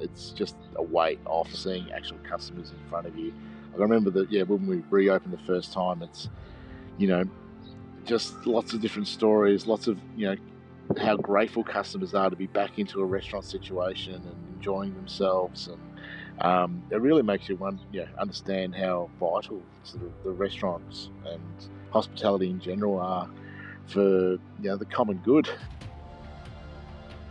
[0.00, 3.32] it's just a weight off seeing actual customers in front of you.
[3.74, 6.28] I remember that yeah when we reopened the first time, it's
[6.98, 7.24] you know
[8.04, 10.36] just lots of different stories, lots of you know
[10.98, 15.80] how grateful customers are to be back into a restaurant situation and enjoying themselves and
[16.40, 17.58] um, it really makes you
[17.92, 21.40] you know, understand how vital sort of the restaurants and
[21.90, 23.28] hospitality in general are
[23.86, 25.48] for you know the common good.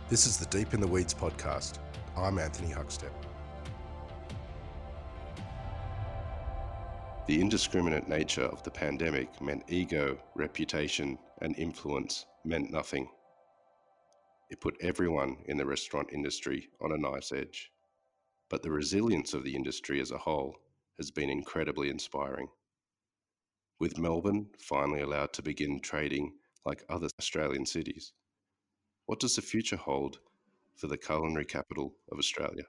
[0.08, 1.78] This is the Deep in the Weeds podcast.
[2.18, 3.12] I'm Anthony Huckstep.
[7.26, 13.10] The indiscriminate nature of the pandemic meant ego, reputation, and influence meant nothing.
[14.48, 17.70] It put everyone in the restaurant industry on a knife's edge.
[18.48, 20.56] But the resilience of the industry as a whole
[20.96, 22.48] has been incredibly inspiring.
[23.78, 26.32] With Melbourne finally allowed to begin trading
[26.64, 28.14] like other Australian cities,
[29.04, 30.20] what does the future hold
[30.76, 32.64] for the culinary capital of Australia?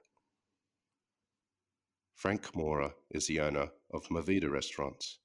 [2.14, 5.18] Frank Camorra is the owner of Movida Restaurants,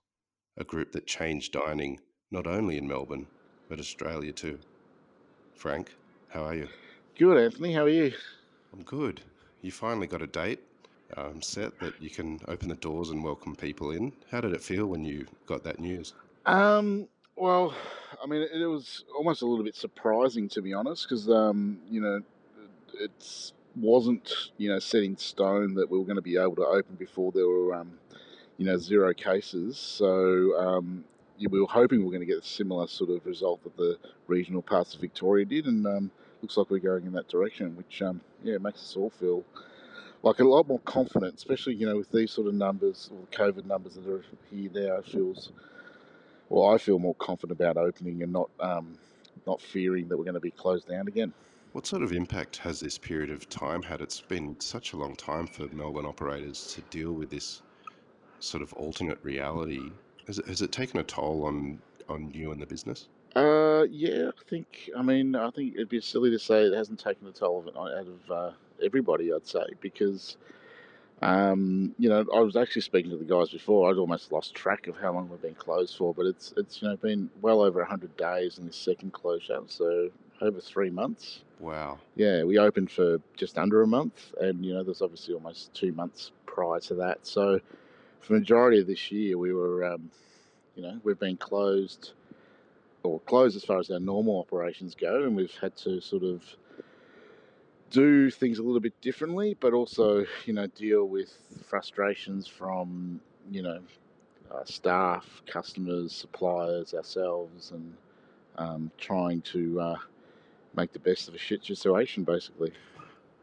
[0.58, 3.28] a group that changed dining not only in Melbourne,
[3.68, 4.60] but Australia too.
[5.56, 5.96] Frank,
[6.30, 6.68] how are you?
[7.18, 7.74] Good, Anthony.
[7.74, 8.14] How are you?
[8.74, 9.22] I'm good.
[9.62, 10.60] You finally got a date
[11.18, 14.12] um, set that you can open the doors and welcome people in.
[14.32, 16.14] How did it feel when you got that news?
[16.46, 17.74] Um, well,
[18.22, 21.80] I mean, it, it was almost a little bit surprising to be honest, because um,
[21.90, 22.22] you know,
[23.00, 26.66] it wasn't you know set in stone that we were going to be able to
[26.66, 27.94] open before there were um,
[28.58, 29.78] you know zero cases.
[29.78, 31.04] So um,
[31.40, 33.98] we were hoping we were going to get a similar sort of result that the
[34.28, 38.02] regional parts of Victoria did, and um, looks like we're going in that direction, which
[38.02, 39.44] um, yeah makes us all feel
[40.22, 43.66] like a lot more confident, especially you know with these sort of numbers or COVID
[43.66, 44.98] numbers that are here now.
[44.98, 45.52] It feels
[46.50, 48.98] well, I feel more confident about opening and not um,
[49.48, 51.34] not fearing that we're going to be closed down again.
[51.74, 54.00] What sort of impact has this period of time had?
[54.00, 57.64] It's been such a long time for Melbourne operators to deal with this
[58.40, 59.92] sort of alternate reality.
[60.28, 63.08] Has it, has it taken a toll on on you and the business?
[63.36, 64.92] Uh, yeah, I think.
[64.96, 67.68] I mean, I think it'd be silly to say it hasn't taken a toll of
[67.68, 68.52] it out of uh,
[68.84, 69.34] everybody.
[69.34, 70.38] I'd say because,
[71.24, 73.90] um, you know, I was actually speaking to the guys before.
[73.90, 76.90] I'd almost lost track of how long we've been closed for, but it's it's you
[76.90, 81.42] know been well over hundred days in this second closure, so over three months.
[81.64, 82.00] Wow.
[82.18, 85.94] Yeah, we opened for just under a month, and you know, there's obviously almost two
[85.94, 87.26] months prior to that.
[87.26, 87.60] So,
[88.20, 90.12] for the majority of this year, we were, um,
[90.76, 92.12] you know, we've been closed
[93.04, 96.44] or closed as far as our normal operations go, and we've had to sort of
[97.90, 103.62] do things a little bit differently, but also, you know, deal with frustrations from, you
[103.62, 103.80] know,
[104.66, 107.96] staff, customers, suppliers, ourselves, and
[108.58, 109.96] um, trying to uh,
[110.76, 112.72] make the best of a shit situation, basically.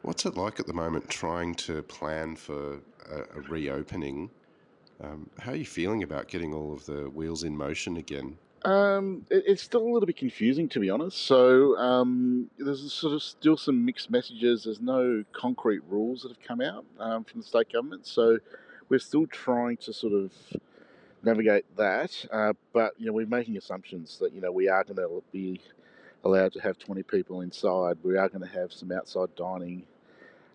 [0.03, 2.81] What's it like at the moment trying to plan for
[3.11, 4.31] a, a reopening?
[5.03, 8.37] Um, how are you feeling about getting all of the wheels in motion again?
[8.65, 11.19] Um, it, it's still a little bit confusing, to be honest.
[11.19, 14.65] So um, there's sort of still some mixed messages.
[14.65, 18.39] There's no concrete rules that have come out um, from the state government, so
[18.89, 20.33] we're still trying to sort of
[21.23, 22.27] navigate that.
[22.31, 25.61] Uh, but you know, we're making assumptions that you know we are going to be
[26.25, 27.99] allowed to have 20 people inside.
[28.03, 29.85] We are going to have some outside dining,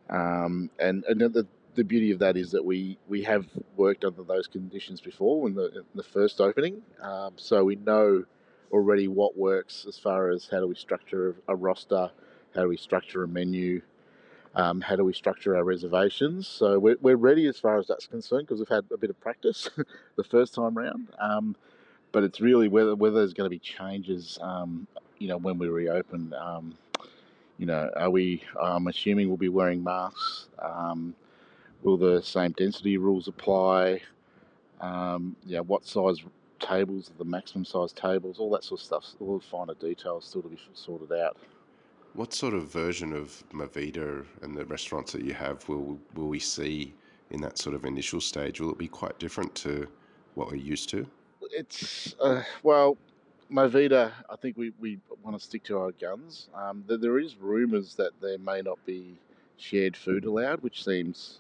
[0.10, 4.24] um, and and the the beauty of that is that we, we have worked under
[4.24, 6.82] those conditions before in the, in the first opening.
[7.02, 8.24] Um, so we know
[8.72, 12.10] already what works as far as how do we structure a roster,
[12.56, 13.82] how do we structure a menu,
[14.56, 16.48] um, how do we structure our reservations.
[16.48, 19.20] So we're, we're ready as far as that's concerned because we've had a bit of
[19.20, 19.70] practice
[20.16, 21.10] the first time round.
[21.20, 21.56] Um,
[22.12, 24.88] but it's really whether, whether there's going to be changes, um,
[25.18, 26.34] you know, when we reopen.
[26.34, 26.78] Um,
[27.58, 28.44] you know, are we?
[28.62, 30.48] I'm assuming we'll be wearing masks.
[30.60, 31.16] Um,
[31.86, 34.02] Will the same density rules apply?
[34.82, 36.18] Um, yeah, what size
[36.60, 38.40] tables are the maximum size tables?
[38.40, 39.06] All that sort of stuff.
[39.20, 41.38] All the finer details still to be sorted out.
[42.14, 46.40] What sort of version of Movida and the restaurants that you have will will we
[46.40, 46.96] see
[47.30, 48.60] in that sort of initial stage?
[48.60, 49.88] Will it be quite different to
[50.34, 51.06] what we're used to?
[51.52, 52.98] It's uh, well,
[53.52, 54.12] Movida.
[54.30, 56.50] I think we, we want to stick to our guns.
[56.56, 59.16] Um, there, there is rumours that there may not be
[59.58, 61.40] shared food allowed, which seems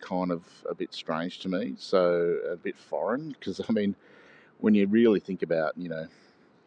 [0.00, 3.30] kind of a bit strange to me, so a bit foreign.
[3.30, 3.94] Because I mean,
[4.58, 6.06] when you really think about you know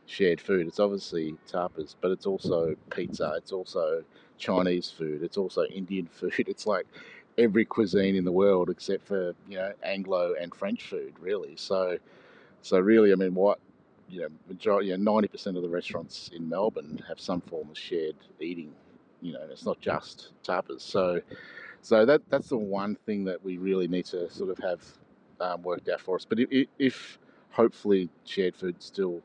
[0.06, 4.04] shared food, it's obviously tapas, but it's also pizza, it's also
[4.38, 6.34] Chinese food, it's also Indian food.
[6.48, 6.88] It's like
[7.38, 11.56] every cuisine in the world except for you know Anglo and French food, really.
[11.58, 11.98] So,
[12.62, 13.60] so really, I mean, what
[14.10, 17.70] you know, majority, you know, ninety percent of the restaurants in Melbourne have some form
[17.70, 18.74] of shared eating.
[19.22, 20.82] You know, it's not just tapas.
[20.82, 21.22] So,
[21.82, 24.82] So that that's the one thing that we really need to sort of have
[25.40, 26.26] um, worked out for us.
[26.26, 27.20] But if, if
[27.52, 29.22] hopefully shared food still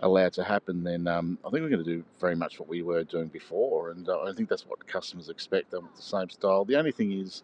[0.00, 2.82] allowed to happen, then um, I think we're going to do very much what we
[2.82, 5.70] were doing before, and uh, I think that's what customers expect.
[5.70, 6.64] Them the same style.
[6.64, 7.42] The only thing is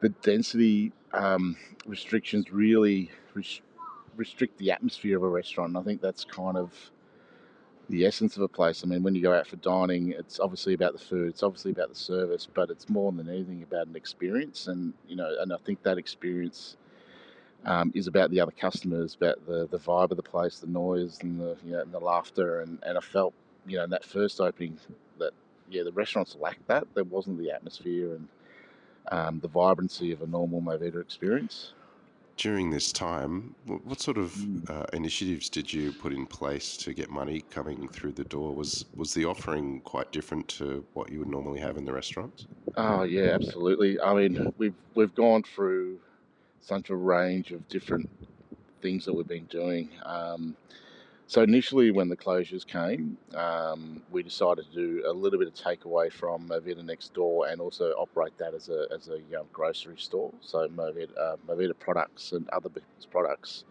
[0.00, 1.56] the density um,
[1.86, 3.10] restrictions really
[4.16, 5.76] restrict the atmosphere of a restaurant.
[5.76, 6.72] I think that's kind of
[7.88, 8.82] the essence of a place.
[8.84, 11.72] I mean, when you go out for dining, it's obviously about the food, it's obviously
[11.72, 14.66] about the service, but it's more than anything about an experience.
[14.68, 16.76] And you know, and I think that experience
[17.64, 21.18] um, is about the other customers, about the, the vibe of the place, the noise,
[21.22, 22.60] and the you know, and the laughter.
[22.60, 23.34] And, and I felt,
[23.66, 24.78] you know, in that first opening
[25.18, 25.32] that
[25.68, 26.86] yeah, the restaurants lacked that.
[26.94, 28.28] There wasn't the atmosphere and
[29.10, 31.72] um, the vibrancy of a normal Movida experience.
[32.42, 34.68] During this time, what sort of mm.
[34.68, 38.52] uh, initiatives did you put in place to get money coming through the door?
[38.52, 42.48] Was was the offering quite different to what you would normally have in the restaurants?
[42.76, 44.00] Oh yeah, absolutely.
[44.00, 46.00] I mean, we've we've gone through
[46.60, 48.10] such a range of different
[48.80, 49.90] things that we've been doing.
[50.04, 50.56] Um,
[51.32, 55.54] so initially, when the closures came, um, we decided to do a little bit of
[55.54, 59.96] takeaway from Movida next door and also operate that as a as a um, grocery
[59.96, 60.30] store.
[60.42, 63.64] So Movida, uh, Movida products and other business products.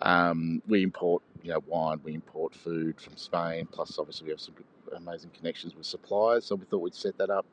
[0.00, 2.00] Um, we import, you know, wine.
[2.02, 3.68] We import food from Spain.
[3.70, 4.54] Plus, obviously, we have some
[4.96, 6.46] amazing connections with suppliers.
[6.46, 7.44] So we thought we'd set that up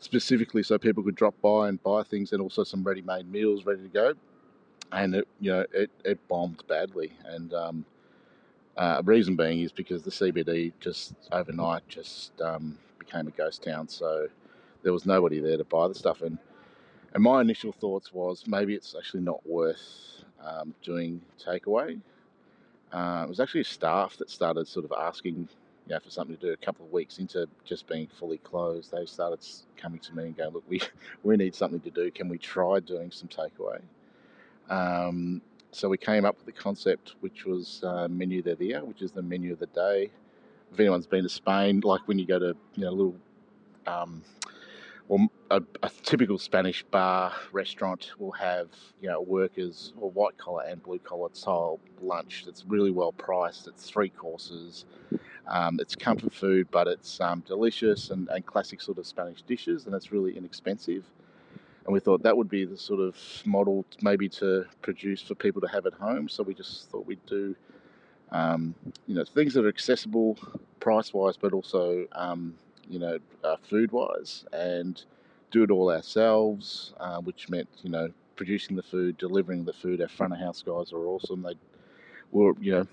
[0.00, 3.82] specifically so people could drop by and buy things, and also some ready-made meals ready
[3.82, 4.14] to go.
[4.90, 7.84] And it, you know, it, it bombed badly, and um,
[8.78, 13.88] uh, reason being is because the CBD just overnight just um, became a ghost town.
[13.88, 14.28] So
[14.82, 16.22] there was nobody there to buy the stuff.
[16.22, 16.38] And,
[17.12, 22.00] and my initial thoughts was maybe it's actually not worth um, doing takeaway.
[22.92, 25.48] Uh, it was actually staff that started sort of asking
[25.88, 28.92] you know, for something to do a couple of weeks into just being fully closed.
[28.92, 29.44] They started
[29.76, 30.80] coming to me and going, look, we,
[31.24, 32.12] we need something to do.
[32.12, 33.80] Can we try doing some takeaway?
[34.70, 35.42] Um,
[35.72, 39.12] so we came up with the concept, which was uh, Menu de Dia, which is
[39.12, 40.10] the menu of the day.
[40.72, 43.16] If anyone's been to Spain, like when you go to you know a little,
[43.86, 44.22] um,
[45.50, 48.68] a, a, typical Spanish bar restaurant will have
[49.00, 53.68] you know workers or white collar and blue collar style lunch that's really well priced.
[53.68, 54.84] It's three courses.
[55.46, 59.86] Um, it's comfort food, but it's um, delicious and, and classic sort of Spanish dishes,
[59.86, 61.04] and it's really inexpensive
[61.88, 65.58] and we thought that would be the sort of model maybe to produce for people
[65.62, 66.28] to have at home.
[66.28, 67.56] So we just thought we'd do,
[68.30, 68.74] um,
[69.06, 70.38] you know, things that are accessible
[70.80, 72.54] price wise, but also, um,
[72.90, 75.02] you know, uh, food wise, and
[75.50, 80.02] do it all ourselves, uh, which meant, you know, producing the food, delivering the food.
[80.02, 81.40] Our front of house guys are awesome.
[81.42, 81.54] They
[82.32, 82.86] were, you know,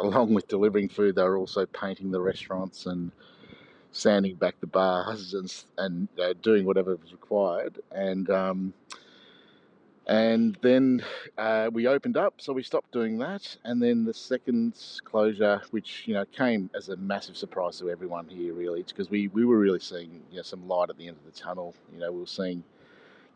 [0.00, 3.12] along with delivering food, they were also painting the restaurants and
[3.92, 7.78] sanding back the bars and, and uh, doing whatever was required.
[7.92, 8.74] And um,
[10.06, 11.04] and then
[11.38, 13.56] uh, we opened up, so we stopped doing that.
[13.64, 14.74] And then the second
[15.04, 19.28] closure, which you know came as a massive surprise to everyone here, really, because we,
[19.28, 21.74] we were really seeing you know, some light at the end of the tunnel.
[21.92, 22.64] You know, we were seeing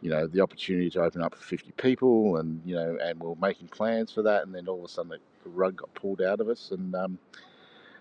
[0.00, 3.28] you know the opportunity to open up for 50 people, and you know, and we
[3.28, 4.42] were making plans for that.
[4.42, 5.12] And then all of a sudden,
[5.44, 7.18] the rug got pulled out of us, and um,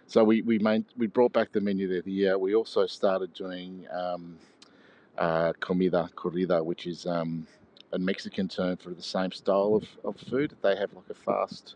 [0.07, 0.59] so we we
[0.97, 2.37] we brought back the menu there the year.
[2.37, 4.37] We also started doing um,
[5.17, 7.47] uh, comida corrida, which is um,
[7.93, 10.55] a Mexican term for the same style of, of food.
[10.61, 11.75] They have like a fast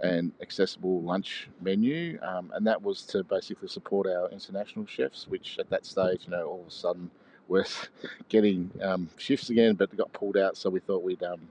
[0.00, 5.58] and accessible lunch menu, um, and that was to basically support our international chefs, which
[5.58, 7.10] at that stage, you know, all of a sudden
[7.48, 7.64] we're
[8.28, 10.56] getting um, shifts again, but got pulled out.
[10.56, 11.48] So we thought we'd um,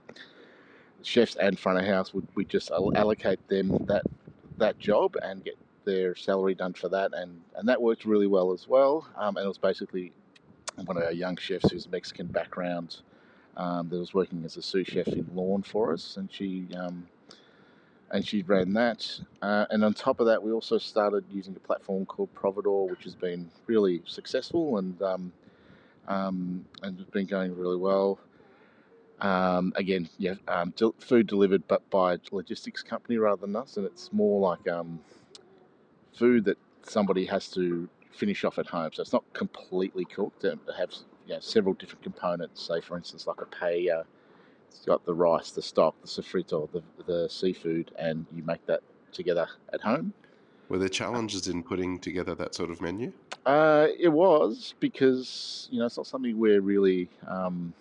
[1.02, 4.02] chefs and front of house would we just allocate them that
[4.58, 5.56] that job and get
[5.86, 9.08] their salary done for that, and, and that worked really well as well.
[9.16, 10.12] Um, and it was basically
[10.84, 12.98] one of our young chefs who's Mexican background
[13.56, 17.08] um, that was working as a sous chef in Lorne for us, and she um,
[18.10, 19.18] and she ran that.
[19.42, 23.04] Uh, and on top of that, we also started using a platform called Providoor, which
[23.04, 25.32] has been really successful and um,
[26.08, 28.18] um, and has been going really well.
[29.20, 33.86] Um, again, yeah, um, food delivered, but by a logistics company rather than us, and
[33.86, 35.00] it's more like um,
[36.16, 38.90] food that somebody has to finish off at home.
[38.92, 40.44] So it's not completely cooked.
[40.44, 42.66] It has you know, several different components.
[42.66, 44.04] Say, for instance, like a paella.
[44.68, 48.82] It's got the rice, the stock, the sofrito, the, the seafood, and you make that
[49.12, 50.12] together at home.
[50.68, 53.12] Were there challenges in putting together that sort of menu?
[53.44, 57.08] Uh, it was because you know it's not something we're really.
[57.26, 57.72] Um,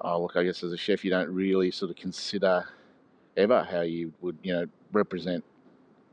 [0.00, 2.66] oh look, I guess as a chef, you don't really sort of consider
[3.36, 5.44] ever how you would you know represent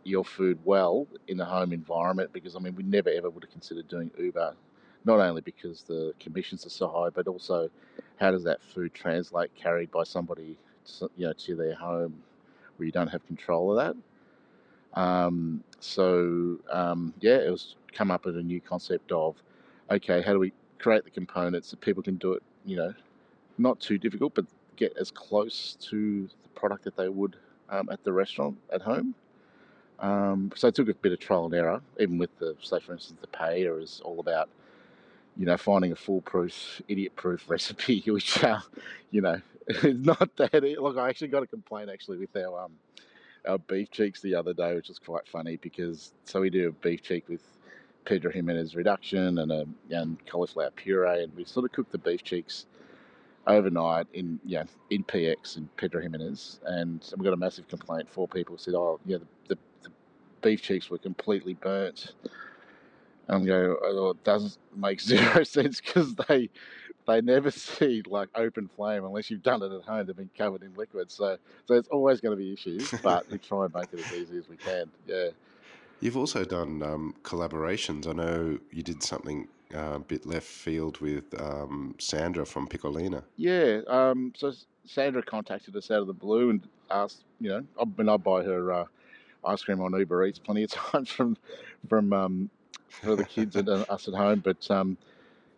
[0.08, 3.52] your food well in the home environment because I mean we never ever would have
[3.52, 4.56] considered doing Uber,
[5.06, 7.70] not only because the commissions are so high, but also
[8.18, 10.58] how does that food translate carried by somebody,
[10.98, 12.22] to, you know, to their home
[12.78, 13.96] where you don't have control of
[14.96, 15.00] that.
[15.00, 19.36] Um, so um, yeah, it was come up with a new concept of
[19.92, 22.94] okay, how do we create the components that people can do it, you know,
[23.58, 24.46] not too difficult, but
[24.76, 27.36] get as close to the product that they would
[27.70, 29.16] um, at the restaurant at home.
[30.00, 32.94] Um, so it took a bit of trial and error, even with the, say, for
[32.94, 34.50] instance, the paella is all about,
[35.36, 38.60] you know, finding a foolproof, idiot-proof recipe, which, uh,
[39.12, 40.54] you know, is not that.
[40.80, 42.72] Look, I actually got a complaint actually with our um,
[43.48, 46.72] our beef cheeks the other day, which was quite funny because so we do a
[46.72, 47.42] beef cheek with
[48.06, 52.24] Pedro Ximénez reduction and a and cauliflower puree, and we sort of cook the beef
[52.24, 52.66] cheeks
[53.46, 58.10] overnight in yeah in PX in Pedro Ximénez, and we got a massive complaint.
[58.10, 59.67] Four people said, "Oh, yeah, the, the, the
[60.42, 62.14] beef cheeks were completely burnt."
[63.30, 66.50] And go, oh, it doesn't make zero sense because they
[67.08, 70.06] they never see like open flame unless you've done it at home.
[70.06, 72.94] They've been covered in liquid, so so it's always going to be issues.
[73.02, 74.92] But we try and make it as easy as we can.
[75.08, 75.30] Yeah.
[76.00, 78.08] You've also done um, collaborations.
[78.08, 83.24] I know you did something uh, a bit left field with um, Sandra from Piccolina.
[83.36, 83.82] Yeah.
[83.88, 84.54] Um, so
[84.86, 88.44] Sandra contacted us out of the blue and asked, you know, I mean, I buy
[88.44, 88.86] her uh,
[89.48, 91.38] ice cream on Uber Eats plenty of times from
[91.90, 92.50] from um,
[92.90, 94.98] for the kids and uh, us at home, but um,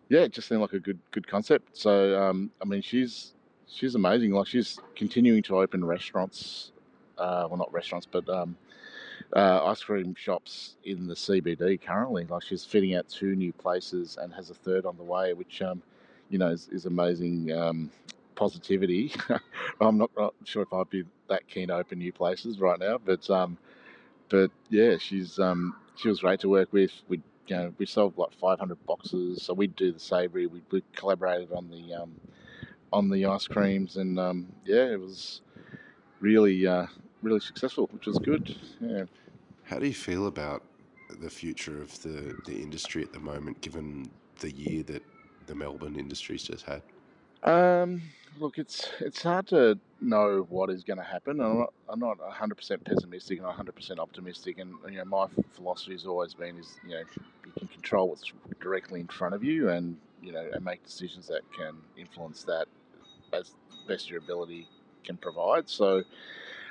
[0.08, 1.76] yeah, it just seemed like a good good concept.
[1.76, 3.34] So um, I mean, she's
[3.68, 4.32] she's amazing.
[4.32, 6.72] Like she's continuing to open restaurants,
[7.18, 8.56] uh, well, not restaurants, but um,
[9.34, 12.26] uh, ice cream shops in the CBD currently.
[12.26, 15.62] Like she's fitting out two new places and has a third on the way, which
[15.62, 15.82] um,
[16.28, 17.90] you know is, is amazing um,
[18.34, 19.12] positivity.
[19.80, 22.98] I'm not, not, sure if I'd be that keen to open new places right now,
[22.98, 23.58] but um,
[24.30, 26.92] but yeah, she's um, she was great to work with.
[27.08, 30.46] We you know we sold like 500 boxes, so we'd do the savoury.
[30.46, 32.18] We, we collaborated on the um,
[32.92, 35.42] on the ice creams, and um, yeah, it was
[36.20, 36.86] really uh,
[37.22, 38.56] really successful, which was good.
[38.80, 39.04] Yeah.
[39.64, 40.64] How do you feel about
[41.20, 44.10] the future of the, the industry at the moment, given
[44.40, 45.02] the year that
[45.46, 46.82] the Melbourne industry's just had?
[47.42, 48.02] Um,
[48.38, 51.40] look, it's it's hard to know what is going to happen.
[51.40, 54.58] I'm not, I'm not 100% pessimistic and 100% optimistic.
[54.58, 57.02] And you know, my philosophy has always been is you know
[57.46, 61.26] you can control what's directly in front of you, and you know, and make decisions
[61.28, 62.66] that can influence that
[63.32, 63.52] as
[63.86, 64.66] best your ability
[65.04, 65.68] can provide.
[65.68, 66.02] So,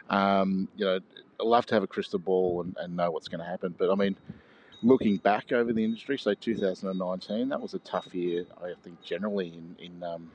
[0.10, 1.00] um, you know,
[1.40, 3.74] I love to have a crystal ball and, and know what's going to happen.
[3.78, 4.16] But I mean,
[4.82, 9.48] looking back over the industry, so 2019, that was a tough year, I think, generally
[9.48, 10.32] in in um,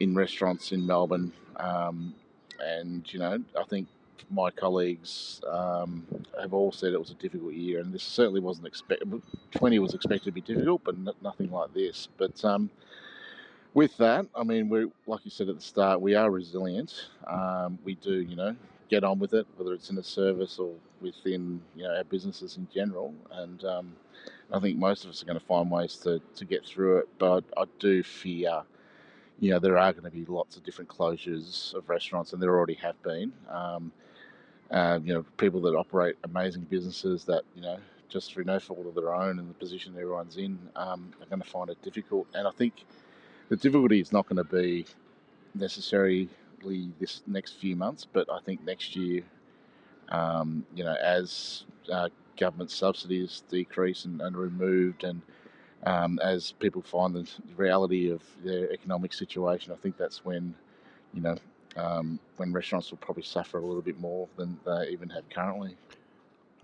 [0.00, 1.32] in restaurants in Melbourne.
[1.56, 2.14] Um,
[2.60, 3.88] and you know, I think
[4.30, 6.06] my colleagues um,
[6.40, 9.22] have all said it was a difficult year, and this certainly wasn't expected.
[9.52, 12.08] 20 was expected to be difficult, but nothing like this.
[12.16, 12.70] But um,
[13.74, 17.08] with that, I mean, we like you said at the start, we are resilient.
[17.26, 18.56] Um, we do, you know,
[18.88, 22.56] get on with it, whether it's in a service or within you know our businesses
[22.56, 23.14] in general.
[23.32, 23.92] And um,
[24.52, 27.08] I think most of us are going to find ways to, to get through it.
[27.18, 28.62] But I do fear,
[29.38, 32.50] you know, there are going to be lots of different closures of restaurants, and there
[32.50, 33.32] already have been.
[33.50, 33.92] Um,
[34.70, 37.78] uh, you know, people that operate amazing businesses that you know
[38.08, 41.42] just through no fault of their own and the position everyone's in um, are going
[41.42, 42.26] to find it difficult.
[42.34, 42.84] And I think
[43.48, 44.86] the difficulty is not going to be
[45.54, 46.28] necessarily
[46.98, 49.22] this next few months, but I think next year,
[50.08, 55.22] um, you know, as uh, government subsidies decrease and, and removed, and
[55.84, 60.54] um, as people find the reality of their economic situation, I think that's when,
[61.12, 61.36] you know,
[61.76, 65.76] um, when restaurants will probably suffer a little bit more than they even have currently.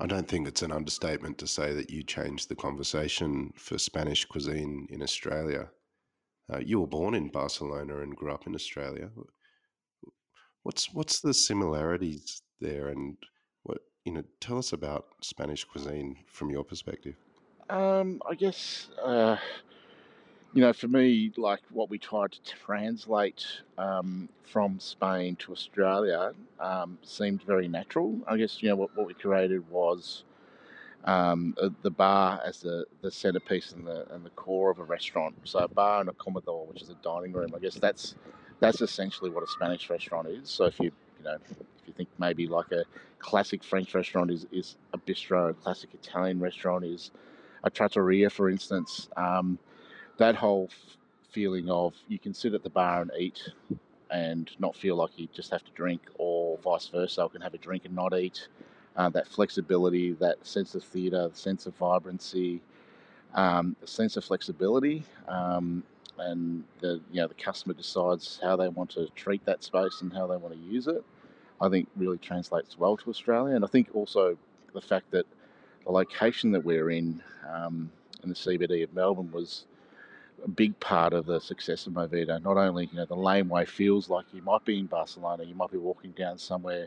[0.00, 4.24] I don't think it's an understatement to say that you changed the conversation for Spanish
[4.24, 5.68] cuisine in Australia.
[6.52, 9.10] Uh, you were born in Barcelona and grew up in Australia.
[10.62, 13.16] What's what's the similarities there, and
[13.64, 14.24] what you know?
[14.40, 17.16] Tell us about Spanish cuisine from your perspective.
[17.72, 19.38] Um, I guess uh,
[20.52, 23.46] you know, for me, like what we tried to translate
[23.78, 28.20] um, from Spain to Australia um, seemed very natural.
[28.26, 30.24] I guess you know what, what we created was
[31.04, 35.34] um, the bar as the, the centerpiece and the and the core of a restaurant.
[35.44, 37.54] So a bar and a comedor, which is a dining room.
[37.56, 38.16] I guess that's
[38.60, 40.50] that's essentially what a Spanish restaurant is.
[40.50, 42.84] So if you you know if you think maybe like a
[43.18, 47.10] classic French restaurant is, is a bistro, a classic Italian restaurant is
[47.64, 49.08] a trattoria, for instance.
[49.16, 49.58] Um,
[50.18, 50.96] that whole f-
[51.30, 53.50] feeling of you can sit at the bar and eat
[54.10, 57.54] and not feel like you just have to drink, or vice versa, I can have
[57.54, 58.48] a drink and not eat.
[58.96, 62.60] Uh, that flexibility, that sense of theatre, the sense of vibrancy,
[63.34, 65.82] um, sense of flexibility, um,
[66.18, 70.12] and the you know the customer decides how they want to treat that space and
[70.12, 71.02] how they want to use it.
[71.60, 74.36] I think really translates well to Australia, and I think also
[74.74, 75.26] the fact that
[75.84, 77.90] the location that we're in um,
[78.22, 79.64] in the CBD of Melbourne was
[80.44, 82.42] a big part of the success of Movida.
[82.42, 85.70] Not only you know the laneway feels like you might be in Barcelona, you might
[85.70, 86.86] be walking down somewhere,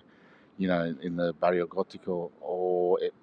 [0.57, 3.13] you know, in the Barrio Gótico, or it,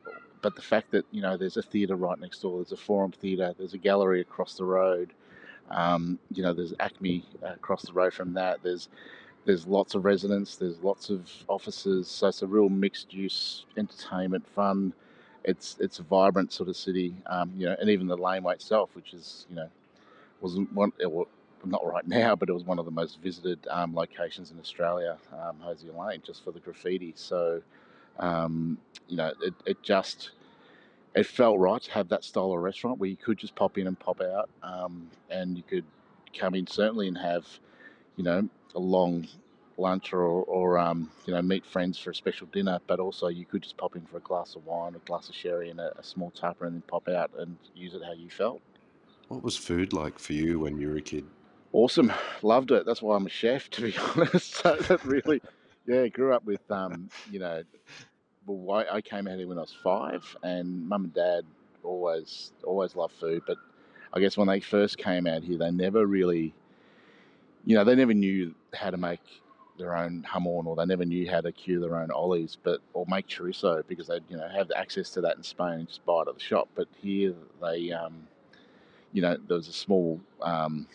[0.43, 3.13] but the fact that you know there's a theatre right next door, there's a Forum
[3.13, 5.13] Theatre, there's a gallery across the road,
[5.71, 8.63] um, you know, there's ACMI across the road from that.
[8.63, 8.89] There's
[9.45, 14.47] there's lots of residents, there's lots of offices, so it's a real mixed use entertainment
[14.55, 14.93] fun.
[15.45, 18.91] It's it's a vibrant sort of city, um, you know, and even the laneway itself,
[18.95, 19.69] which is you know
[20.41, 21.29] wasn't one well,
[21.65, 25.19] not right now, but it was one of the most visited um, locations in Australia,
[25.33, 27.13] um, Hosier Lane, just for the graffiti.
[27.17, 27.63] So
[28.19, 30.33] um, you know, it, it just
[31.15, 33.87] it felt right to have that style of restaurant where you could just pop in
[33.87, 35.85] and pop out, um, and you could
[36.39, 37.47] come in certainly and have,
[38.17, 39.27] you know, a long
[39.79, 43.45] lunch or, or um, you know, meet friends for a special dinner, but also you
[43.45, 45.99] could just pop in for a glass of wine, a glass of sherry, and a,
[45.99, 48.61] a small tapa, and then pop out and use it how you felt.
[49.29, 51.25] What was food like for you when you were a kid?
[51.73, 52.13] Awesome,
[52.43, 52.85] loved it.
[52.85, 54.57] That's why I'm a chef, to be honest.
[54.57, 55.41] so that really,
[55.87, 57.63] yeah, grew up with, um, you know,
[58.47, 61.45] well, I came out here when I was five, and mum and dad
[61.83, 63.43] always always loved food.
[63.47, 63.57] But
[64.13, 66.55] I guess when they first came out here, they never really,
[67.65, 69.21] you know, they never knew how to make
[69.83, 73.05] their own jamon, or they never knew how to cure their own ollies, but or
[73.09, 76.23] make chorizo because they, you know, have access to that in Spain and just buy
[76.23, 76.69] it at the shop.
[76.75, 78.27] But here they, um,
[79.13, 80.87] you know, there was a small um,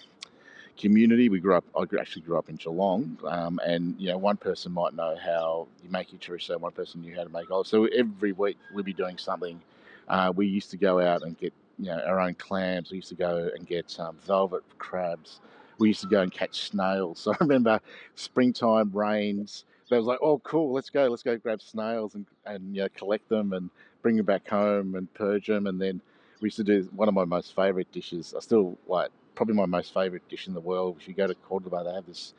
[0.77, 1.29] community.
[1.29, 1.65] We grew up.
[1.75, 5.67] I actually grew up in Geelong, um, and you know, one person might know how
[5.84, 7.70] you make your chorizo, one person knew how to make olives.
[7.70, 9.62] So every week we'd be doing something.
[10.08, 12.91] Uh, we used to go out and get you know our own clams.
[12.91, 15.39] We used to go and get um, velvet crabs.
[15.80, 17.20] We used to go and catch snails.
[17.24, 17.80] So I remember
[18.16, 19.66] springtime rains.
[19.90, 22.90] They was like, oh, cool, let's go, let's go grab snails and and you know,
[22.96, 23.70] collect them and
[24.02, 25.68] bring them back home and purge them.
[25.68, 26.02] And then
[26.42, 28.34] we used to do one of my most favourite dishes.
[28.36, 30.98] I still like probably my most favourite dish in the world.
[31.00, 32.34] If you go to Cordoba, they have this,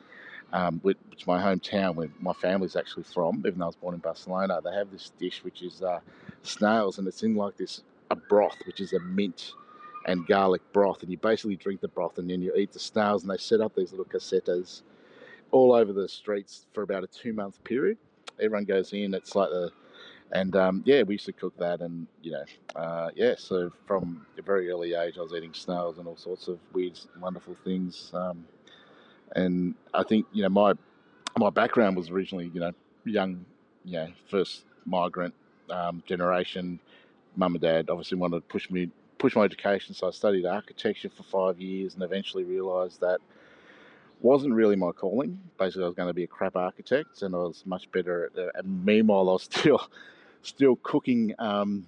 [0.53, 3.95] um, which is my hometown where my family's actually from, even though I was born
[3.95, 4.59] in Barcelona.
[4.63, 5.99] They have this dish which is uh,
[6.43, 9.53] snails, and it's in like this a broth, which is a mint
[10.09, 13.21] and garlic broth, and you basically drink the broth and then you eat the snails.
[13.21, 14.81] And they set up these little casetas
[15.51, 17.97] all over the streets for about a two month period.
[18.41, 19.13] Everyone goes in.
[19.13, 19.71] It's like the
[20.31, 22.43] and um, yeah, we used to cook that, and you know,
[22.75, 23.33] uh, yeah.
[23.37, 26.99] So from a very early age, I was eating snails and all sorts of weird,
[27.19, 28.11] wonderful things.
[28.13, 28.45] Um,
[29.35, 30.73] and I think you know my
[31.37, 32.71] my background was originally you know
[33.05, 33.45] young,
[33.85, 35.33] you know, first migrant
[35.69, 36.79] um, generation.
[37.35, 41.09] Mum and dad obviously wanted to push me push my education, so I studied architecture
[41.09, 43.19] for five years, and eventually realised that
[44.21, 45.39] wasn't really my calling.
[45.59, 48.37] Basically, I was going to be a crap architect, and I was much better at.
[48.37, 49.81] Uh, and meanwhile, I was still
[50.41, 51.85] still cooking um,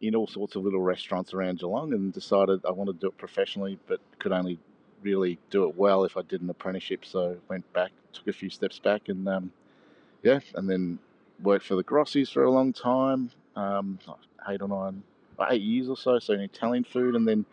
[0.00, 3.18] in all sorts of little restaurants around Geelong and decided I wanted to do it
[3.18, 4.58] professionally, but could only
[5.02, 7.04] really do it well if I did an apprenticeship.
[7.04, 9.52] So went back, took a few steps back, and um,
[10.22, 10.98] yeah, and then
[11.42, 13.98] worked for the Grossis for a long time, um,
[14.48, 15.02] eight or nine,
[15.50, 17.44] eight years or so, so in Italian food, and then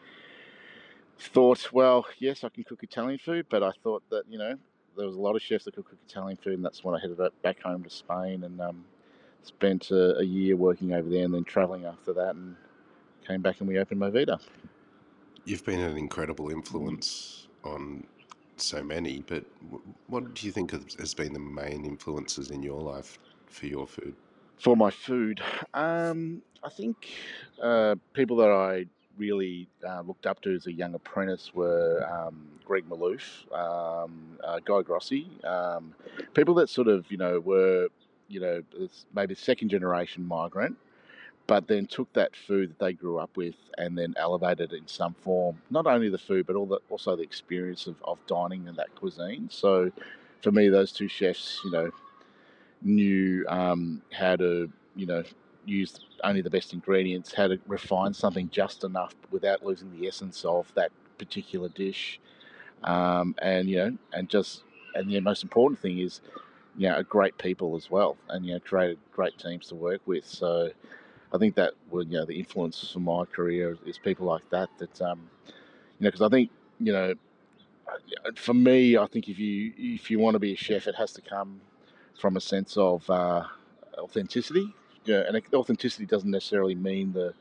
[1.19, 4.55] thought, well, yes, I can cook Italian food, but I thought that you know
[4.97, 6.99] there was a lot of chefs that could cook Italian food, and that's when I
[6.99, 8.85] headed back home to Spain and um,
[9.43, 12.55] spent a, a, year working over there and then traveling after that and
[13.25, 14.39] came back and we opened Movida.
[15.45, 18.05] You've been an incredible influence on
[18.57, 19.43] so many, but
[20.07, 23.17] what do you think has been the main influences in your life
[23.47, 24.15] for your food?
[24.61, 25.41] For my food,
[25.73, 27.07] um, I think
[27.61, 28.85] uh, people that I
[29.17, 34.59] really uh, looked up to as a young apprentice were um, Greg Malouf, um, uh,
[34.63, 35.95] Guy Grossi, um,
[36.35, 37.87] people that sort of you know were
[38.31, 38.63] you know,
[39.13, 40.77] maybe second generation migrant,
[41.47, 44.87] but then took that food that they grew up with and then elevated it in
[44.87, 45.61] some form.
[45.69, 48.95] Not only the food, but all the, also the experience of, of dining in that
[48.95, 49.49] cuisine.
[49.51, 49.91] So
[50.41, 51.91] for me, those two chefs, you know,
[52.81, 55.23] knew um, how to, you know,
[55.65, 60.43] use only the best ingredients, how to refine something just enough without losing the essence
[60.45, 62.19] of that particular dish.
[62.83, 64.63] Um, and, you know, and just,
[64.95, 66.21] and the most important thing is
[66.77, 70.25] you know, great people as well, and you know, created great teams to work with.
[70.25, 70.71] So
[71.33, 74.69] I think that would, you know, the influence for my career is people like that.
[74.77, 75.29] That um,
[75.99, 77.13] you know, because I think you know,
[78.35, 81.11] for me, I think if you if you want to be a chef, it has
[81.13, 81.61] to come
[82.21, 83.43] from a sense of uh,
[83.97, 84.73] authenticity.
[85.05, 87.33] Yeah, and authenticity doesn't necessarily mean the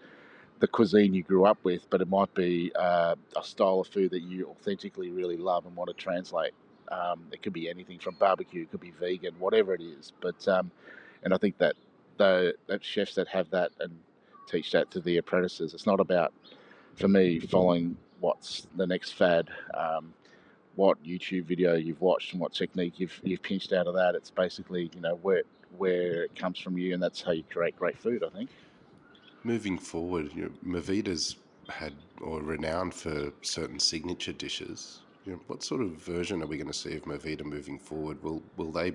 [0.61, 4.11] the cuisine you grew up with, but it might be uh, a style of food
[4.11, 6.53] that you authentically really love and want to translate.
[6.93, 10.13] Um, it could be anything from barbecue, it could be vegan, whatever it is.
[10.21, 10.71] But um,
[11.23, 11.77] and I think that
[12.17, 13.93] the that chefs that have that and
[14.49, 16.33] teach that to the apprentices, it's not about
[16.95, 19.49] for me following what's the next fad.
[19.75, 20.13] Um,
[20.77, 24.15] what YouTube video you've watched and what technique you've you've pinched out of that.
[24.15, 25.43] It's basically you know where
[25.77, 28.25] where it comes from you, and that's how you create great food.
[28.25, 28.51] I think.
[29.43, 31.37] Moving forward, you know, Movida's
[31.69, 35.01] had or renowned for certain signature dishes.
[35.25, 38.23] You know, what sort of version are we going to see of Movida moving forward?
[38.23, 38.95] Will will they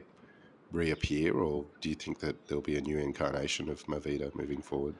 [0.71, 4.95] reappear, or do you think that there'll be a new incarnation of Movida moving forward?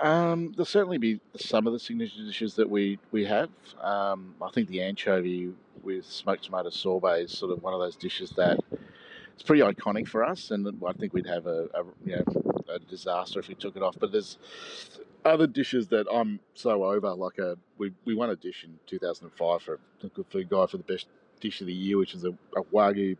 [0.00, 3.50] Um, there'll certainly be some of the signature dishes that we we have.
[3.80, 7.96] Um, I think the anchovy with smoked tomato sorbet is sort of one of those
[7.96, 8.58] dishes that
[9.34, 12.78] it's pretty iconic for us, and I think we'd have a, a you know a
[12.78, 13.96] disaster if we took it off.
[13.98, 14.38] But there's
[15.24, 17.12] other dishes that I'm so over.
[17.14, 20.78] Like a we we won a dish in 2005 for a good food guy for
[20.78, 21.08] the best
[21.40, 23.18] dish of the year, which is a, a wagyu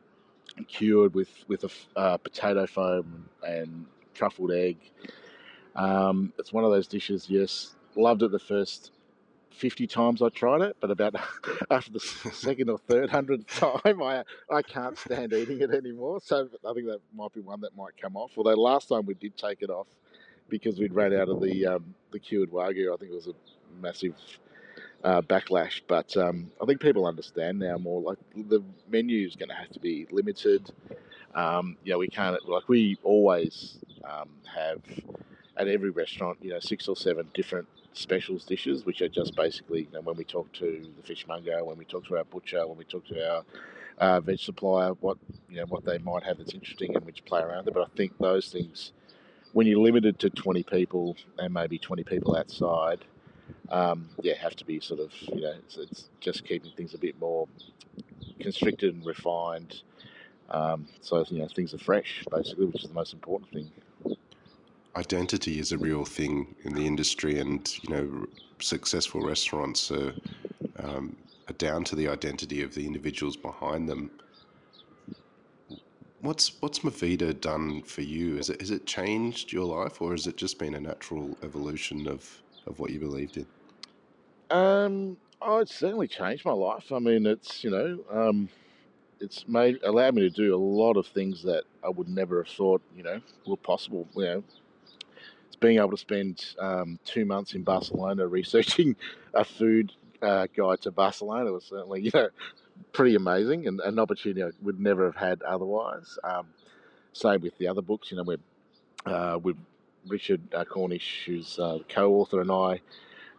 [0.67, 4.79] cured with with a uh, potato foam and truffled egg.
[5.81, 7.31] Um, it's one of those dishes.
[7.31, 8.93] Yes, loved it the first
[9.53, 11.15] 50 times I tried it, but about
[11.71, 12.01] after the
[12.33, 16.21] second or third hundredth time, I I can't stand eating it anymore.
[16.23, 18.33] So I think that might be one that might come off.
[18.37, 19.87] Although last time we did take it off
[20.51, 22.93] because we'd ran out of the um, the cured wagyu.
[22.93, 24.17] I think it was a massive
[25.03, 25.81] uh, backlash.
[25.89, 28.03] But um, I think people understand now more.
[28.03, 30.71] Like the menu is going to have to be limited.
[31.35, 34.83] Um, you know, we can't like we always um, have
[35.61, 36.39] at every restaurant.
[36.41, 40.17] You know, six or seven different specials dishes, which are just basically you know, when
[40.17, 43.31] we talk to the fishmonger, when we talk to our butcher, when we talk to
[43.31, 43.45] our
[43.99, 45.19] uh, veg supplier, what
[45.49, 47.75] you know what they might have that's interesting and which play around it.
[47.75, 48.93] But I think those things,
[49.53, 53.05] when you're limited to 20 people and maybe 20 people outside,
[53.69, 56.99] um, yeah, have to be sort of you know it's, it's, just keeping things a
[56.99, 57.47] bit more
[58.41, 59.83] constricted and refined.
[60.51, 63.71] Um, so you know things are fresh, basically, which is the most important thing
[65.01, 68.27] identity is a real thing in the industry, and you know,
[68.61, 70.15] successful restaurants are,
[70.79, 71.17] um,
[71.49, 74.13] are down to the identity of the individuals behind them.
[76.21, 78.39] What's what's Movida done for you?
[78.39, 82.07] Is it has it changed your life, or has it just been a natural evolution
[82.09, 83.49] of of what you believed in?
[84.51, 86.93] Um, oh, it's certainly changed my life.
[86.93, 88.51] I mean, it's you know, um,
[89.21, 92.53] it's made allowed me to do a lot of things that I would never have
[92.53, 94.09] thought you know were possible.
[94.17, 94.45] You know,
[95.61, 98.97] being able to spend um, two months in Barcelona researching
[99.35, 99.93] a food
[100.23, 102.29] uh, guide to Barcelona was certainly, you know,
[102.93, 106.19] pretty amazing and an opportunity I would never have had otherwise.
[106.25, 106.49] Um,
[107.13, 108.39] same with the other books, you know, we're,
[109.07, 109.57] uh, with
[110.07, 112.81] Richard uh, Cornish, who's uh, co-author, and I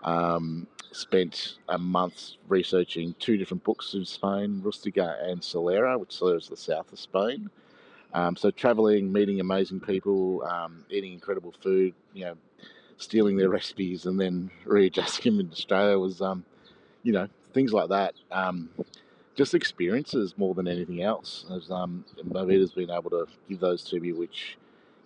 [0.03, 6.38] um, spent a month researching two different books in Spain, Rustica and Solera, which Solera
[6.38, 7.49] is the south of Spain.
[8.13, 12.36] Um, so traveling, meeting amazing people, um, eating incredible food, you know,
[12.97, 16.43] stealing their recipes and then readjusting them in Australia was, um,
[17.04, 18.13] you know, things like that.
[18.32, 18.69] Um,
[19.36, 21.45] just experiences more than anything else.
[21.52, 24.58] As um, Movida's been able to give those to me, which,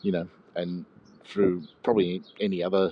[0.01, 0.85] you know, and
[1.25, 2.91] through probably any other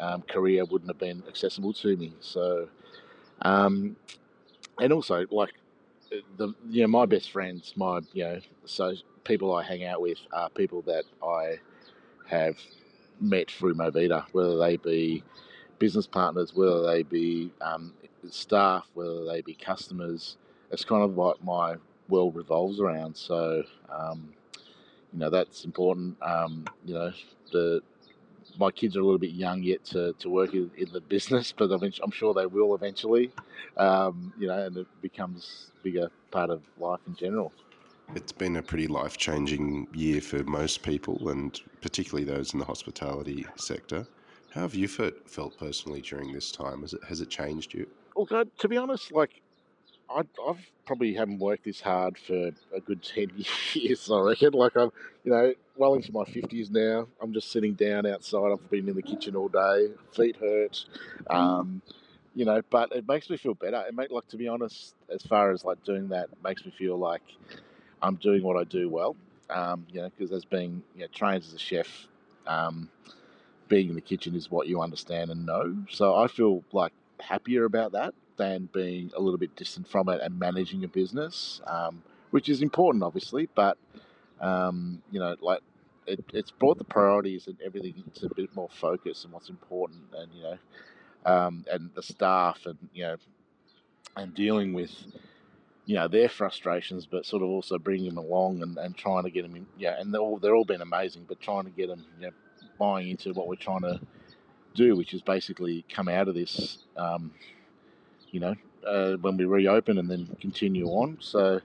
[0.00, 2.12] um, career wouldn't have been accessible to me.
[2.20, 2.68] So,
[3.42, 3.96] um,
[4.80, 5.52] and also like
[6.36, 10.18] the you know my best friends, my you know so people I hang out with
[10.32, 11.60] are people that I
[12.26, 12.56] have
[13.20, 15.22] met through Movida, whether they be
[15.78, 17.92] business partners, whether they be um,
[18.30, 20.36] staff, whether they be customers.
[20.70, 21.76] It's kind of what my
[22.08, 23.16] world revolves around.
[23.16, 24.32] So, um,
[25.12, 26.16] you know, that's important.
[26.22, 27.12] Um, you know,
[27.52, 27.82] the
[28.58, 31.52] my kids are a little bit young yet to, to work in, in the business,
[31.56, 33.32] but I'm sure they will eventually.
[33.76, 37.52] Um, you know, and it becomes a bigger part of life in general.
[38.14, 42.64] It's been a pretty life changing year for most people, and particularly those in the
[42.64, 44.06] hospitality sector.
[44.50, 46.82] How have you felt personally during this time?
[46.82, 47.88] Has it, has it changed you?
[48.14, 49.40] Well, to be honest, like
[50.10, 53.30] I, I've probably haven't worked this hard for a good ten
[53.72, 54.10] years.
[54.10, 54.52] I reckon.
[54.52, 54.90] Like I'm,
[55.24, 57.08] you know, well into my fifties now.
[57.20, 58.52] I'm just sitting down outside.
[58.52, 59.88] I've been in the kitchen all day.
[60.14, 60.84] Feet hurt.
[61.30, 61.80] Um,
[62.34, 63.82] you know, but it makes me feel better.
[63.88, 66.98] It make like to be honest, as far as like doing that, makes me feel
[66.98, 67.22] like
[68.02, 69.16] I'm doing what I do well.
[69.50, 72.08] Um, you know, because as being you know, trained as a chef,
[72.46, 72.88] um,
[73.68, 75.76] being in the kitchen is what you understand and know.
[75.90, 80.20] So I feel like happier about that than being a little bit distant from it
[80.22, 83.48] and managing a business, um, which is important, obviously.
[83.54, 83.78] But
[84.40, 85.60] um, you know, like
[86.06, 90.02] it, it's brought the priorities and everything into a bit more focus and what's important.
[90.16, 90.58] And you know,
[91.24, 93.16] um, and the staff, and you know,
[94.16, 94.92] and dealing with
[95.92, 99.30] you know their frustrations, but sort of also bringing them along and, and trying to
[99.30, 99.66] get them in.
[99.76, 102.32] Yeah, and they're all they're all been amazing, but trying to get them you know,
[102.78, 104.00] buying into what we're trying to
[104.74, 107.30] do, which is basically come out of this, um,
[108.30, 108.54] you know,
[108.86, 111.18] uh, when we reopen and then continue on.
[111.20, 111.60] So,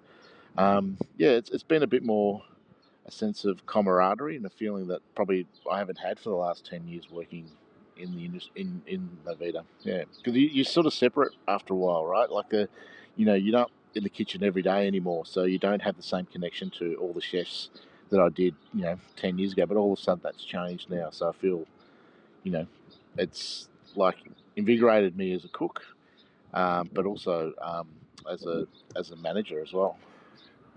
[0.58, 2.44] um, yeah, it's, it's been a bit more
[3.06, 6.66] a sense of camaraderie and a feeling that probably I haven't had for the last
[6.66, 7.50] 10 years working
[7.96, 9.64] in the industry, in, in Movida.
[9.84, 12.30] Yeah, because you, you sort of separate after a while, right?
[12.30, 12.68] Like, a,
[13.16, 16.04] you know, you're not in the kitchen every day anymore, so you don't have the
[16.04, 17.70] same connection to all the chefs
[18.10, 20.90] that I did, you know, 10 years ago, but all of a sudden that's changed
[20.90, 21.10] now.
[21.12, 21.66] So I feel,
[22.44, 22.68] you know,
[23.18, 24.18] it's like
[24.56, 25.84] invigorated me as a cook,
[26.54, 27.88] um, but also um,
[28.32, 29.98] as a as a manager as well.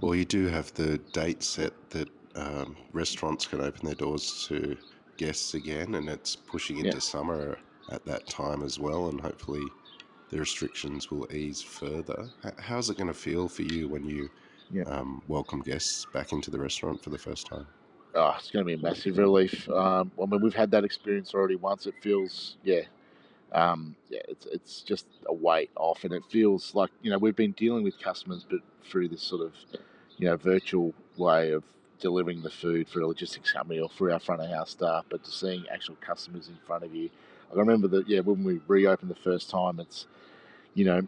[0.01, 4.77] Well, you do have the date set that um, restaurants can open their doors to
[5.17, 7.01] guests again, and it's pushing into yeah.
[7.01, 7.59] summer
[7.91, 9.65] at that time as well, and hopefully
[10.31, 12.29] the restrictions will ease further.
[12.59, 14.31] How's it going to feel for you when you
[14.71, 14.85] yeah.
[14.85, 17.67] um, welcome guests back into the restaurant for the first time?
[18.15, 19.69] Oh, it's going to be a massive relief.
[19.69, 21.87] Um, I mean, we've had that experience already once.
[21.87, 22.83] It feels, yeah,
[23.53, 27.37] um, yeah, it's it's just a weight off, and it feels like you know we've
[27.37, 29.55] been dealing with customers, but through this sort of
[30.17, 31.63] you know virtual way of
[32.01, 35.23] delivering the food for a logistics company or through our front of house staff, but
[35.25, 37.11] to seeing actual customers in front of you.
[37.53, 40.07] I remember that, yeah, when we reopened the first time, it's
[40.75, 41.03] you know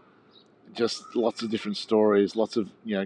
[0.74, 3.04] just lots of different stories, lots of you know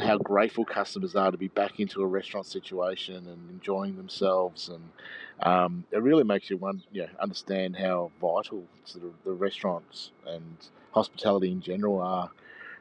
[0.00, 4.82] how grateful customers are to be back into a restaurant situation and enjoying themselves, and
[5.42, 10.10] um, it really makes you one, you know, understand how vital sort of the restaurants
[10.26, 10.56] and
[10.92, 12.30] hospitality in general are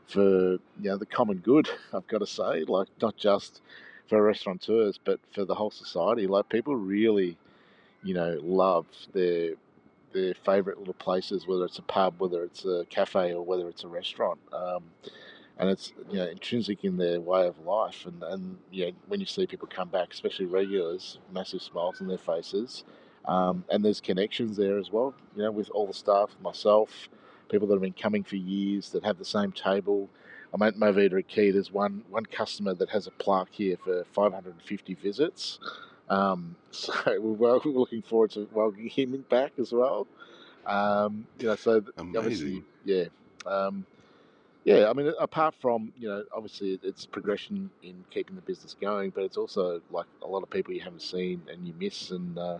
[0.08, 1.68] for you know the common good.
[1.94, 3.62] I've got to say, like not just
[4.08, 6.28] for restaurateurs, but for the whole society.
[6.28, 7.38] Like people really,
[8.04, 9.54] you know, love their
[10.14, 13.84] their favourite little places, whether it's a pub, whether it's a cafe, or whether it's
[13.84, 14.40] a restaurant.
[14.52, 14.84] Um,
[15.58, 18.06] and it's you know intrinsic in their way of life.
[18.06, 22.08] And and you know, when you see people come back, especially regulars, massive smiles on
[22.08, 22.84] their faces,
[23.26, 25.14] um, and there's connections there as well.
[25.36, 27.10] You know, with all the staff, myself,
[27.50, 30.10] people that have been coming for years that have the same table.
[30.54, 31.52] I'm at Movida Aqui.
[31.52, 35.60] There's one one customer that has a plaque here for 550 visits.
[36.10, 40.08] Um, so we're, we're, looking forward to welcoming him back as well.
[40.66, 42.18] Um, you know, so Amazing.
[42.18, 43.06] obviously, yeah.
[43.46, 43.86] Um,
[44.64, 49.10] yeah, I mean, apart from you know, obviously it's progression in keeping the business going,
[49.10, 52.38] but it's also like a lot of people you haven't seen and you miss, and
[52.38, 52.60] uh,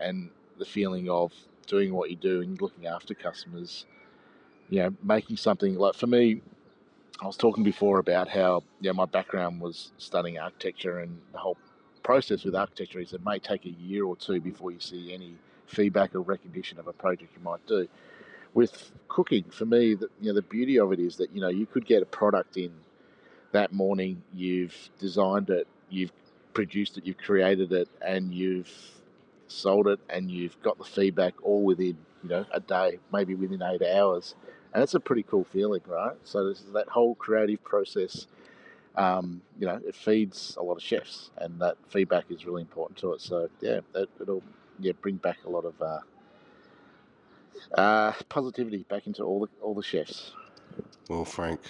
[0.00, 1.32] and the feeling of
[1.66, 3.84] doing what you do and looking after customers.
[4.70, 6.40] You know, making something like for me,
[7.20, 11.38] I was talking before about how you know, my background was studying architecture and the
[11.38, 11.58] whole
[12.06, 15.34] process with architecture is it may take a year or two before you see any
[15.66, 17.88] feedback or recognition of a project you might do
[18.54, 21.48] with cooking, for me, the, you know, the beauty of it is that you know
[21.48, 22.72] you could get a product in
[23.52, 24.22] that morning.
[24.34, 26.12] You've designed it, you've
[26.54, 28.72] produced it, you've created it, and you've
[29.48, 33.62] sold it, and you've got the feedback all within you know a day, maybe within
[33.62, 34.34] eight hours,
[34.72, 36.16] and it's a pretty cool feeling, right?
[36.24, 38.26] So this is that whole creative process.
[38.96, 42.98] Um, you know, it feeds a lot of chefs, and that feedback is really important
[43.00, 43.20] to it.
[43.20, 44.42] So yeah, it, will
[44.78, 46.00] yeah bring back a lot of uh,
[47.74, 50.32] uh, positivity back into all the all the chefs.
[51.08, 51.60] Well, Frank,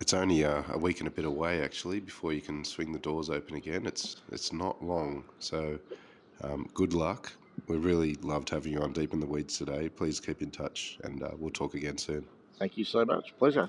[0.00, 2.98] it's only a, a, week and a bit away actually before you can swing the
[2.98, 3.86] doors open again.
[3.86, 5.78] It's it's not long, so
[6.42, 7.32] um, good luck.
[7.68, 9.88] We really loved having you on Deep in the Weeds today.
[9.88, 12.24] Please keep in touch, and uh, we'll talk again soon.
[12.58, 13.34] Thank you so much.
[13.38, 13.68] Pleasure.